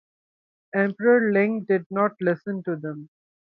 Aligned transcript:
Emperor 0.73 1.31
Ling 1.31 1.63
did 1.65 1.85
not 1.91 2.13
listen 2.21 2.63
to 2.63 2.75
them. 2.75 3.07